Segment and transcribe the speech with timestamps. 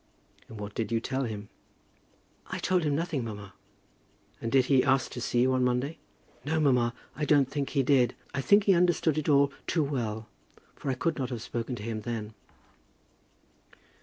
[0.49, 1.47] "And what did you tell him?"
[2.47, 3.53] "I told him nothing, mamma."
[4.41, 5.99] "And did he ask to see you on Monday?"
[6.43, 8.15] "No, mamma; I don't think he did.
[8.33, 10.27] I think he understood it all too well,
[10.75, 12.33] for I could not have spoken to him then."